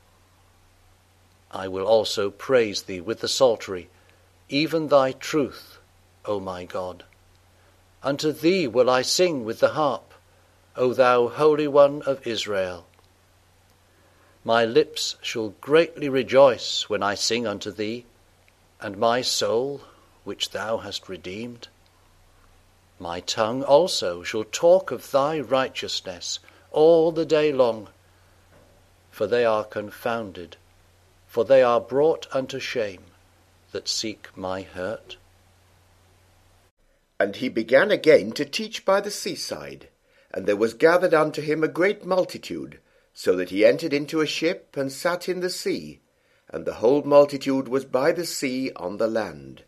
I 1.51 1.69
will 1.69 1.87
also 1.87 2.31
praise 2.31 2.83
thee 2.83 3.01
with 3.01 3.21
the 3.21 3.29
psaltery, 3.29 3.89
even 4.49 4.89
thy 4.89 5.13
truth, 5.13 5.79
O 6.27 6.41
my 6.41 6.65
God. 6.65 7.05
Unto 8.03 8.33
thee 8.33 8.67
will 8.67 8.91
I 8.91 9.01
sing 9.01 9.45
with 9.45 9.61
the 9.61 9.71
harp, 9.71 10.13
O 10.77 10.93
thou 10.93 11.29
Holy 11.29 11.67
One 11.67 12.03
of 12.03 12.27
Israel. 12.27 12.87
My 14.45 14.67
lips 14.67 15.17
shall 15.23 15.55
greatly 15.63 16.11
rejoice 16.11 16.91
when 16.91 17.03
I 17.03 17.15
sing 17.15 17.47
unto 17.47 17.71
thee, 17.71 18.05
and 18.79 18.99
my 18.99 19.23
soul, 19.23 19.81
which 20.25 20.51
thou 20.51 20.79
hast 20.79 21.09
redeemed. 21.09 21.69
My 23.05 23.21
tongue 23.21 23.63
also 23.63 24.23
shall 24.23 24.45
talk 24.45 24.91
of 24.91 25.11
thy 25.11 25.39
righteousness 25.39 26.39
all 26.71 27.13
the 27.13 27.27
day 27.27 27.53
long. 27.53 27.91
For 29.11 29.27
they 29.27 29.45
are 29.45 29.63
confounded, 29.63 30.57
for 31.27 31.45
they 31.45 31.63
are 31.63 31.83
brought 31.83 32.27
unto 32.35 32.59
shame 32.59 33.05
that 33.73 33.89
seek 33.89 34.35
my 34.35 34.63
hurt. 34.63 35.19
And 37.21 37.37
he 37.37 37.51
began 37.51 37.91
again 37.91 38.33
to 38.33 38.47
teach 38.47 38.87
by 38.87 39.03
the 39.03 39.11
seaside, 39.11 39.91
and 40.33 40.47
there 40.47 40.57
was 40.57 40.73
gathered 40.73 41.13
unto 41.13 41.43
him 41.43 41.63
a 41.63 41.69
great 41.69 42.07
multitude, 42.07 42.81
so 43.13 43.37
that 43.37 43.51
he 43.51 43.67
entered 43.67 43.93
into 43.93 44.23
a 44.23 44.27
ship 44.27 44.79
and 44.79 44.91
sat 44.91 45.29
in 45.29 45.41
the 45.41 45.51
sea, 45.51 46.01
and 46.49 46.65
the 46.65 46.81
whole 46.81 47.03
multitude 47.03 47.69
was 47.69 47.85
by 47.85 48.13
the 48.13 48.25
sea 48.25 48.73
on 48.77 48.97
the 48.97 49.09
land. 49.09 49.63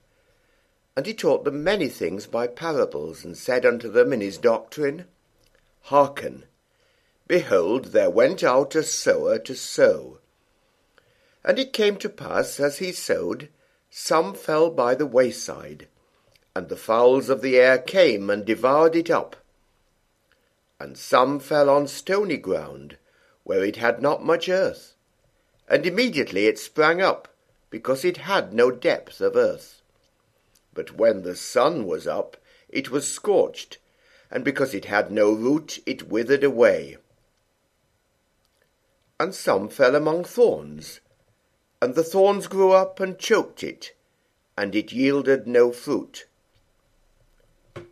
And 0.97 1.05
he 1.05 1.13
taught 1.13 1.45
them 1.45 1.63
many 1.63 1.89
things 1.89 2.27
by 2.27 2.47
parables, 2.47 3.25
and 3.25 3.37
said 3.37 3.67
unto 3.67 3.91
them 3.91 4.13
in 4.13 4.23
his 4.23 4.39
doctrine, 4.39 5.05
Hearken, 5.83 6.45
Behold, 7.29 7.87
there 7.87 8.11
went 8.11 8.43
out 8.43 8.75
a 8.75 8.83
sower 8.83 9.39
to 9.41 9.55
sow. 9.55 10.19
And 11.45 11.59
it 11.59 11.73
came 11.73 11.97
to 11.99 12.09
pass, 12.09 12.59
as 12.59 12.79
he 12.79 12.93
sowed, 12.93 13.51
some 13.91 14.35
fell 14.35 14.71
by 14.71 14.95
the 14.95 15.07
wayside, 15.07 15.89
and 16.55 16.69
the 16.69 16.77
fowls 16.77 17.29
of 17.29 17.43
the 17.43 17.59
air 17.59 17.79
came 17.79 18.31
and 18.31 18.45
devoured 18.45 18.97
it 18.97 19.11
up. 19.11 19.37
And 20.81 20.97
some 20.97 21.41
fell 21.41 21.69
on 21.69 21.89
stony 21.89 22.37
ground, 22.37 22.97
where 23.45 23.65
it 23.65 23.77
had 23.77 24.01
not 24.01 24.25
much 24.25 24.49
earth, 24.49 24.95
and 25.69 25.85
immediately 25.87 26.47
it 26.47 26.59
sprang 26.59 27.01
up, 27.01 27.29
because 27.71 28.05
it 28.05 28.19
had 28.19 28.53
no 28.53 28.71
depth 28.71 29.21
of 29.21 29.37
earth. 29.37 29.83
But 30.77 30.93
when 30.93 31.23
the 31.23 31.35
sun 31.35 31.87
was 31.87 32.07
up, 32.07 32.37
it 32.69 32.93
was 32.93 33.13
scorched, 33.13 33.79
and 34.31 34.45
because 34.45 34.75
it 34.75 34.85
had 34.85 35.11
no 35.11 35.33
root, 35.33 35.81
it 35.87 36.07
withered 36.09 36.45
away 36.45 36.99
and 39.19 39.35
some 39.35 39.69
fell 39.69 39.95
among 39.95 40.25
thorns. 40.25 41.01
And 41.81 41.95
the 41.95 42.05
thorns 42.05 42.47
grew 42.47 42.73
up 42.73 43.01
and 43.01 43.19
choked 43.19 43.63
it, 43.63 43.95
and 44.57 44.75
it 44.75 44.93
yielded 44.93 45.47
no 45.47 45.73
fruit. 45.73 46.27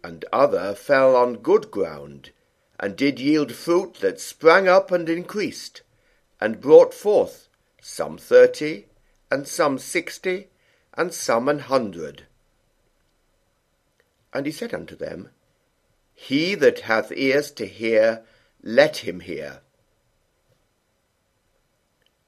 And 0.02 0.24
other 0.32 0.74
fell 0.74 1.16
on 1.16 1.36
good 1.36 1.70
ground, 1.70 2.30
and 2.78 2.96
did 2.96 3.20
yield 3.20 3.52
fruit 3.52 3.94
that 4.00 4.20
sprang 4.20 4.68
up 4.68 4.90
and 4.90 5.08
increased, 5.08 5.82
and 6.40 6.60
brought 6.60 6.92
forth 6.92 7.48
some 7.80 8.18
thirty, 8.18 8.86
and 9.30 9.46
some 9.46 9.78
sixty, 9.78 10.48
and 10.94 11.12
some 11.12 11.48
an 11.48 11.60
hundred. 11.60 12.26
And 14.34 14.46
he 14.46 14.52
said 14.52 14.74
unto 14.74 14.96
them, 14.96 15.30
He 16.12 16.56
that 16.56 16.80
hath 16.80 17.12
ears 17.12 17.52
to 17.52 17.66
hear, 17.66 18.24
let 18.62 18.98
him 18.98 19.20
hear. 19.20 19.60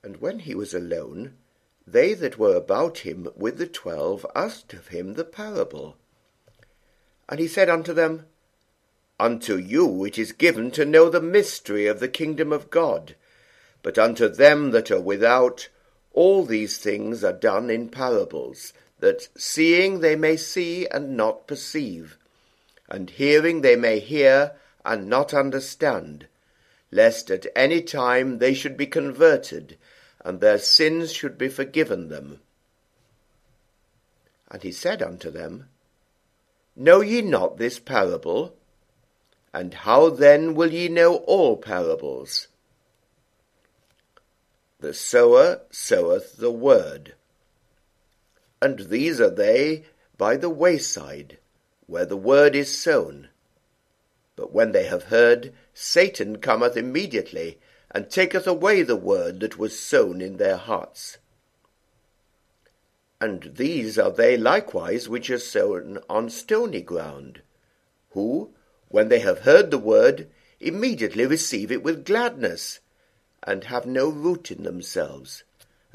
And 0.04 0.18
when 0.18 0.38
he 0.38 0.54
was 0.54 0.72
alone, 0.72 1.34
they 1.84 2.14
that 2.14 2.38
were 2.38 2.54
about 2.54 2.98
him 2.98 3.28
with 3.36 3.58
the 3.58 3.66
twelve 3.66 4.24
asked 4.36 4.72
of 4.72 4.88
him 4.88 5.14
the 5.14 5.24
parable. 5.24 5.96
And 7.28 7.40
he 7.40 7.48
said 7.48 7.68
unto 7.68 7.92
them, 7.92 8.26
Unto 9.18 9.56
you 9.56 10.04
it 10.04 10.16
is 10.16 10.30
given 10.30 10.70
to 10.72 10.84
know 10.84 11.08
the 11.08 11.20
mystery 11.20 11.86
of 11.88 11.98
the 11.98 12.08
kingdom 12.08 12.52
of 12.52 12.70
God, 12.70 13.16
but 13.82 13.98
unto 13.98 14.28
them 14.28 14.70
that 14.70 14.90
are 14.90 15.00
without, 15.00 15.68
all 16.12 16.44
these 16.44 16.78
things 16.78 17.24
are 17.24 17.32
done 17.32 17.68
in 17.68 17.88
parables, 17.88 18.72
that 19.00 19.28
seeing 19.36 20.00
they 20.00 20.16
may 20.16 20.36
see 20.36 20.86
and 20.88 21.16
not 21.16 21.46
perceive, 21.46 22.16
and 22.88 23.10
hearing 23.10 23.60
they 23.60 23.76
may 23.76 23.98
hear 23.98 24.52
and 24.84 25.08
not 25.08 25.34
understand, 25.34 26.26
lest 26.90 27.30
at 27.30 27.46
any 27.54 27.82
time 27.82 28.38
they 28.38 28.54
should 28.54 28.76
be 28.76 28.86
converted 28.86 29.76
and 30.26 30.40
their 30.40 30.58
sins 30.58 31.12
should 31.12 31.38
be 31.38 31.48
forgiven 31.48 32.08
them. 32.08 32.40
And 34.50 34.62
he 34.62 34.72
said 34.72 35.00
unto 35.00 35.30
them, 35.30 35.68
Know 36.74 37.00
ye 37.00 37.22
not 37.22 37.58
this 37.58 37.78
parable? 37.78 38.56
And 39.54 39.72
how 39.72 40.10
then 40.10 40.54
will 40.54 40.72
ye 40.72 40.88
know 40.88 41.18
all 41.18 41.56
parables? 41.56 42.48
The 44.80 44.92
sower 44.92 45.60
soweth 45.70 46.36
the 46.36 46.50
word. 46.50 47.14
And 48.66 48.80
these 48.90 49.20
are 49.20 49.30
they 49.30 49.84
by 50.18 50.36
the 50.36 50.50
wayside, 50.50 51.38
where 51.86 52.04
the 52.04 52.16
word 52.16 52.56
is 52.56 52.76
sown. 52.76 53.28
But 54.34 54.52
when 54.52 54.72
they 54.72 54.86
have 54.86 55.04
heard, 55.04 55.52
Satan 55.72 56.38
cometh 56.38 56.76
immediately, 56.76 57.60
and 57.92 58.10
taketh 58.10 58.44
away 58.44 58.82
the 58.82 58.96
word 58.96 59.38
that 59.38 59.56
was 59.56 59.78
sown 59.78 60.20
in 60.20 60.36
their 60.36 60.56
hearts. 60.56 61.18
And 63.20 63.52
these 63.54 64.00
are 64.00 64.10
they 64.10 64.36
likewise 64.36 65.08
which 65.08 65.30
are 65.30 65.38
sown 65.38 66.00
on 66.10 66.28
stony 66.28 66.82
ground, 66.82 67.42
who, 68.14 68.52
when 68.88 69.10
they 69.10 69.20
have 69.20 69.42
heard 69.42 69.70
the 69.70 69.78
word, 69.78 70.28
immediately 70.58 71.24
receive 71.24 71.70
it 71.70 71.84
with 71.84 72.04
gladness, 72.04 72.80
and 73.44 73.62
have 73.62 73.86
no 73.86 74.08
root 74.08 74.50
in 74.50 74.64
themselves, 74.64 75.44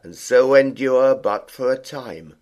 and 0.01 0.15
so 0.15 0.53
endure 0.53 1.13
but 1.15 1.51
for 1.51 1.69
a 1.73 1.77
time. 1.77 2.35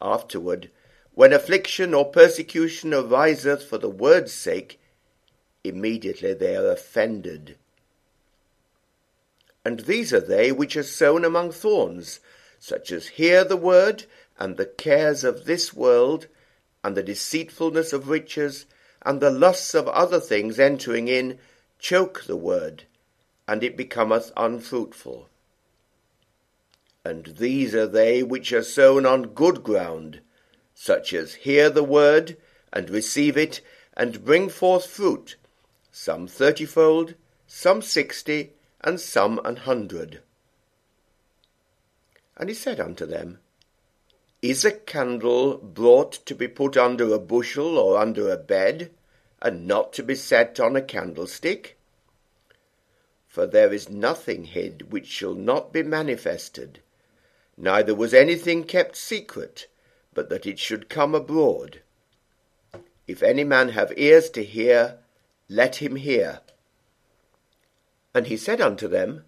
Afterward, 0.00 0.70
when 1.12 1.32
affliction 1.32 1.94
or 1.94 2.10
persecution 2.10 2.92
ariseth 2.92 3.64
for 3.64 3.78
the 3.78 3.88
word's 3.88 4.32
sake, 4.32 4.80
immediately 5.64 6.34
they 6.34 6.56
are 6.56 6.70
offended 6.70 7.56
and 9.66 9.80
these 9.80 10.12
are 10.12 10.20
they 10.20 10.52
which 10.52 10.76
are 10.76 10.84
sown 10.84 11.24
among 11.24 11.50
thorns, 11.50 12.20
such 12.60 12.92
as 12.92 13.08
hear 13.08 13.42
the 13.42 13.56
word, 13.56 14.04
and 14.38 14.56
the 14.56 14.64
cares 14.64 15.24
of 15.24 15.44
this 15.44 15.74
world, 15.74 16.28
and 16.84 16.96
the 16.96 17.02
deceitfulness 17.02 17.92
of 17.92 18.08
riches, 18.08 18.66
and 19.02 19.20
the 19.20 19.28
lusts 19.28 19.74
of 19.74 19.88
other 19.88 20.20
things 20.20 20.60
entering 20.60 21.08
in, 21.08 21.40
choke 21.80 22.22
the 22.28 22.36
word, 22.36 22.84
and 23.48 23.64
it 23.64 23.76
becometh 23.76 24.30
unfruitful. 24.36 25.28
And 27.08 27.36
these 27.36 27.72
are 27.72 27.86
they 27.86 28.24
which 28.24 28.52
are 28.52 28.64
sown 28.64 29.06
on 29.06 29.28
good 29.28 29.62
ground, 29.62 30.22
such 30.74 31.14
as 31.14 31.34
hear 31.46 31.70
the 31.70 31.84
word, 31.84 32.36
and 32.72 32.90
receive 32.90 33.36
it, 33.36 33.60
and 33.96 34.24
bring 34.24 34.48
forth 34.48 34.86
fruit, 34.86 35.36
some 35.92 36.26
thirtyfold, 36.26 37.14
some 37.46 37.80
sixty, 37.80 38.54
and 38.80 38.98
some 38.98 39.40
an 39.44 39.54
hundred. 39.54 40.20
And 42.36 42.48
he 42.48 42.56
said 42.56 42.80
unto 42.80 43.06
them, 43.06 43.38
Is 44.42 44.64
a 44.64 44.72
candle 44.72 45.58
brought 45.58 46.14
to 46.26 46.34
be 46.34 46.48
put 46.48 46.76
under 46.76 47.14
a 47.14 47.20
bushel 47.20 47.78
or 47.78 47.98
under 47.98 48.32
a 48.32 48.36
bed, 48.36 48.90
and 49.40 49.64
not 49.68 49.92
to 49.92 50.02
be 50.02 50.16
set 50.16 50.58
on 50.58 50.74
a 50.74 50.82
candlestick? 50.82 51.78
For 53.28 53.46
there 53.46 53.72
is 53.72 53.88
nothing 53.88 54.46
hid 54.46 54.90
which 54.90 55.06
shall 55.06 55.34
not 55.34 55.72
be 55.72 55.84
manifested, 55.84 56.80
neither 57.56 57.94
was 57.94 58.12
anything 58.12 58.64
kept 58.64 58.96
secret, 58.96 59.66
but 60.12 60.28
that 60.28 60.46
it 60.46 60.58
should 60.58 60.88
come 60.88 61.14
abroad. 61.14 61.80
If 63.06 63.22
any 63.22 63.44
man 63.44 63.70
have 63.70 63.92
ears 63.96 64.30
to 64.30 64.42
hear, 64.42 64.98
let 65.48 65.76
him 65.76 65.96
hear. 65.96 66.40
And 68.14 68.26
he 68.26 68.36
said 68.36 68.60
unto 68.60 68.88
them, 68.88 69.24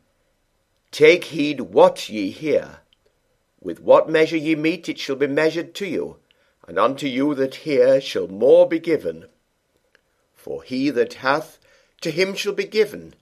Take 0.91 1.25
heed 1.25 1.61
what 1.61 2.09
ye 2.09 2.31
hear. 2.31 2.79
With 3.61 3.81
what 3.81 4.09
measure 4.09 4.37
ye 4.37 4.55
mete, 4.55 4.89
it 4.89 4.99
shall 4.99 5.17
be 5.17 5.27
measured 5.27 5.75
to 5.75 5.87
you, 5.87 6.17
and 6.67 6.79
unto 6.79 7.07
you 7.07 7.35
that 7.35 7.57
hear 7.67 8.01
shall 8.01 8.29
more 8.29 8.67
be 8.67 8.79
given. 8.79 9.27
For 10.35 10.63
he 10.63 10.91
that 10.91 11.15
hath, 11.15 11.59
to 12.01 12.11
him 12.11 12.35
shall 12.35 12.53
be 12.53 12.65
given, 12.65 13.15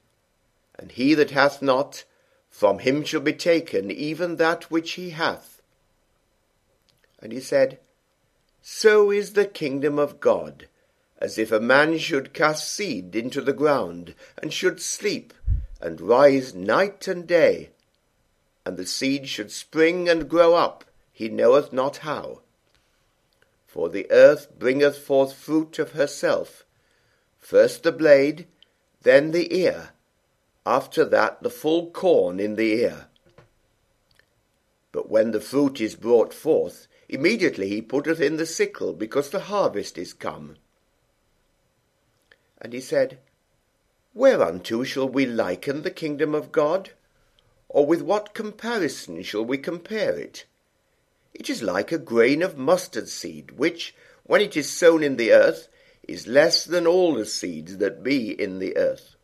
and 0.79 0.93
he 0.93 1.15
that 1.15 1.31
hath 1.31 1.63
not, 1.63 2.05
from 2.57 2.79
him 2.79 3.05
shall 3.05 3.21
be 3.21 3.35
taken 3.35 3.91
even 3.91 4.37
that 4.37 4.71
which 4.71 4.93
he 4.93 5.11
hath. 5.11 5.61
And 7.21 7.31
he 7.31 7.39
said, 7.39 7.79
So 8.63 9.11
is 9.11 9.35
the 9.35 9.45
kingdom 9.45 9.99
of 9.99 10.21
God, 10.21 10.67
as 11.19 11.37
if 11.37 11.53
a 11.53 11.61
man 11.61 11.99
should 11.99 12.33
cast 12.33 12.73
seed 12.73 13.15
into 13.15 13.43
the 13.43 13.53
ground, 13.53 14.15
and 14.39 14.55
should 14.55 14.81
sleep, 14.81 15.35
and 15.83 16.01
rise 16.01 16.55
night 16.55 17.07
and 17.07 17.27
day, 17.27 17.73
and 18.65 18.79
the 18.79 18.87
seed 18.87 19.29
should 19.29 19.53
spring 19.53 20.09
and 20.09 20.27
grow 20.27 20.55
up, 20.55 20.87
he 21.13 21.29
knoweth 21.29 21.75
not 21.75 21.99
how. 21.99 22.41
For 23.67 23.91
the 23.91 24.11
earth 24.11 24.59
bringeth 24.59 24.97
forth 24.97 25.35
fruit 25.35 25.79
of 25.79 25.93
herself, 25.93 26.65
first 27.39 27.83
the 27.83 27.93
blade, 27.93 28.47
then 29.03 29.33
the 29.33 29.55
ear, 29.55 29.91
after 30.67 31.05
that 31.05 31.43
the 31.43 31.51
full 31.51 31.91
corn 31.91 32.41
in 32.41 32.57
the 32.57 32.73
ear. 32.73 33.07
But 34.91 35.09
when 35.09 35.31
the 35.31 35.41
fruit 35.41 35.81
is 35.81 35.95
brought 35.95 36.35
forth, 36.35 36.89
immediately 37.09 37.69
he 37.69 37.81
putteth 37.81 38.21
in 38.21 38.37
the 38.37 38.47
sickle, 38.47 38.93
because 38.93 39.31
the 39.31 39.41
harvest 39.41 39.97
is 39.97 40.13
come. 40.13 40.57
And 42.61 42.73
he 42.73 42.81
said, 42.81 43.19
Whereunto 44.15 44.83
shall 44.83 45.09
we 45.09 45.27
liken 45.27 45.83
the 45.83 45.91
kingdom 45.91 46.35
of 46.35 46.51
God? 46.51 46.91
Or 47.69 47.87
with 47.87 48.03
what 48.03 48.35
comparison 48.35 49.23
shall 49.23 49.45
we 49.45 49.59
compare 49.59 50.19
it? 50.19 50.47
It 51.35 51.51
is 51.51 51.63
like 51.63 51.93
a 51.93 51.99
grain 51.99 52.43
of 52.43 52.57
mustard 52.57 53.09
seed, 53.09 53.51
which, 53.53 53.95
when 54.25 54.41
it 54.41 54.57
is 54.57 54.71
sown 54.71 55.03
in 55.03 55.17
the 55.17 55.33
earth, 55.33 55.69
is 56.09 56.27
less 56.27 56.65
than 56.65 56.87
all 56.87 57.15
the 57.15 57.27
seeds 57.27 57.77
that 57.77 58.03
be 58.03 58.31
in 58.31 58.59
the 58.59 58.77
earth. 58.79 59.16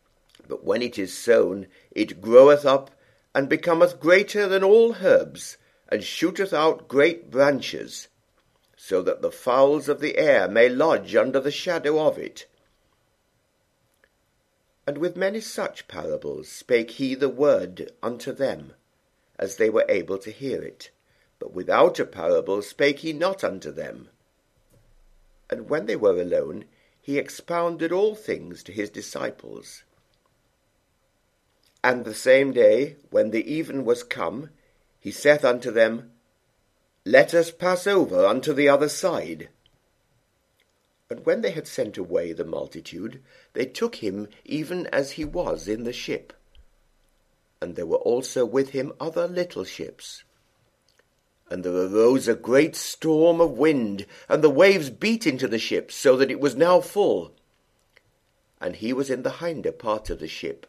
But 0.47 0.63
when 0.63 0.81
it 0.81 0.99
is 0.99 1.17
sown, 1.17 1.67
it 1.91 2.21
groweth 2.21 2.65
up, 2.65 2.91
and 3.33 3.47
becometh 3.47 3.99
greater 3.99 4.47
than 4.47 4.63
all 4.63 4.97
herbs, 5.01 5.57
and 5.89 6.03
shooteth 6.03 6.53
out 6.53 6.87
great 6.87 7.31
branches, 7.31 8.07
so 8.75 9.01
that 9.01 9.21
the 9.21 9.31
fowls 9.31 9.87
of 9.87 9.99
the 9.99 10.17
air 10.17 10.47
may 10.47 10.69
lodge 10.69 11.15
under 11.15 11.39
the 11.39 11.51
shadow 11.51 12.05
of 12.05 12.17
it. 12.17 12.45
And 14.85 14.97
with 14.97 15.15
many 15.15 15.39
such 15.39 15.87
parables 15.87 16.49
spake 16.49 16.91
he 16.91 17.15
the 17.15 17.29
word 17.29 17.91
unto 18.01 18.33
them, 18.33 18.73
as 19.39 19.55
they 19.55 19.69
were 19.69 19.85
able 19.87 20.17
to 20.17 20.31
hear 20.31 20.61
it. 20.61 20.89
But 21.39 21.53
without 21.53 21.99
a 21.99 22.05
parable 22.05 22.61
spake 22.61 22.99
he 22.99 23.13
not 23.13 23.43
unto 23.43 23.71
them. 23.71 24.09
And 25.49 25.69
when 25.69 25.85
they 25.85 25.95
were 25.95 26.19
alone, 26.21 26.65
he 27.01 27.17
expounded 27.17 27.91
all 27.91 28.15
things 28.15 28.63
to 28.63 28.71
his 28.71 28.89
disciples. 28.89 29.83
And 31.83 32.05
the 32.05 32.15
same 32.15 32.53
day, 32.53 32.95
when 33.09 33.31
the 33.31 33.45
even 33.51 33.83
was 33.83 34.03
come, 34.03 34.49
he 34.99 35.11
saith 35.11 35.43
unto 35.43 35.69
them, 35.69 36.11
Let 37.05 37.33
us 37.33 37.51
pass 37.51 37.85
over 37.85 38.25
unto 38.25 38.53
the 38.53 38.69
other 38.69 38.87
side. 38.87 39.49
And 41.09 41.25
when 41.25 41.41
they 41.41 41.51
had 41.51 41.67
sent 41.67 41.97
away 41.97 42.31
the 42.31 42.45
multitude, 42.45 43.21
they 43.51 43.65
took 43.65 43.95
him 43.95 44.29
even 44.45 44.87
as 44.87 45.11
he 45.11 45.25
was 45.25 45.67
in 45.67 45.83
the 45.83 45.91
ship. 45.91 46.31
And 47.61 47.75
there 47.75 47.85
were 47.85 47.97
also 47.97 48.45
with 48.45 48.69
him 48.69 48.93
other 48.99 49.27
little 49.27 49.65
ships. 49.65 50.23
And 51.49 51.63
there 51.63 51.73
arose 51.73 52.29
a 52.29 52.33
great 52.33 52.77
storm 52.77 53.41
of 53.41 53.51
wind, 53.51 54.05
and 54.29 54.41
the 54.41 54.49
waves 54.49 54.89
beat 54.89 55.27
into 55.27 55.47
the 55.49 55.59
ship, 55.59 55.91
so 55.91 56.15
that 56.15 56.31
it 56.31 56.39
was 56.39 56.55
now 56.55 56.79
full. 56.79 57.35
And 58.61 58.77
he 58.77 58.93
was 58.93 59.09
in 59.09 59.23
the 59.23 59.31
hinder 59.33 59.73
part 59.73 60.09
of 60.09 60.19
the 60.19 60.27
ship, 60.27 60.65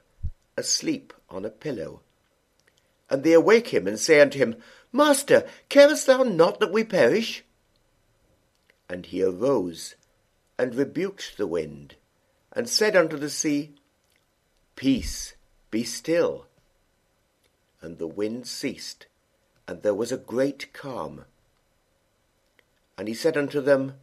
asleep 0.56 1.12
on 1.28 1.44
a 1.44 1.50
pillow. 1.50 2.00
And 3.10 3.22
they 3.22 3.32
awake 3.32 3.68
him, 3.68 3.86
and 3.86 3.98
say 3.98 4.20
unto 4.20 4.38
him, 4.38 4.56
Master, 4.92 5.46
carest 5.68 6.06
thou 6.06 6.22
not 6.22 6.60
that 6.60 6.72
we 6.72 6.84
perish? 6.84 7.44
And 8.88 9.06
he 9.06 9.22
arose, 9.22 9.94
and 10.58 10.74
rebuked 10.74 11.36
the 11.36 11.46
wind, 11.46 11.96
and 12.52 12.68
said 12.68 12.94
unto 12.94 13.16
the 13.16 13.30
sea, 13.30 13.74
Peace, 14.76 15.34
be 15.70 15.84
still. 15.84 16.46
And 17.80 17.98
the 17.98 18.06
wind 18.06 18.46
ceased, 18.46 19.06
and 19.66 19.82
there 19.82 19.94
was 19.94 20.12
a 20.12 20.16
great 20.16 20.72
calm. 20.72 21.24
And 22.96 23.08
he 23.08 23.14
said 23.14 23.36
unto 23.36 23.60
them, 23.60 23.94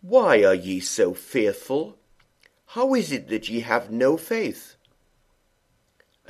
Why 0.00 0.42
are 0.44 0.54
ye 0.54 0.80
so 0.80 1.12
fearful? 1.14 1.98
How 2.68 2.94
is 2.94 3.12
it 3.12 3.28
that 3.28 3.48
ye 3.48 3.60
have 3.60 3.90
no 3.90 4.16
faith? 4.16 4.76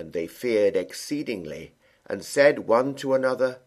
And 0.01 0.15
they 0.15 0.27
feared 0.27 0.77
exceedingly, 0.77 1.75
and 2.07 2.25
said 2.25 2.61
one 2.61 2.95
to 2.95 3.13
another, 3.13 3.59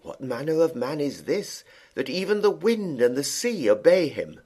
What 0.00 0.20
manner 0.20 0.60
of 0.60 0.76
man 0.76 1.00
is 1.00 1.24
this, 1.24 1.64
that 1.94 2.08
even 2.08 2.40
the 2.40 2.52
wind 2.52 3.02
and 3.02 3.16
the 3.16 3.24
sea 3.24 3.68
obey 3.68 4.06
him? 4.06 4.42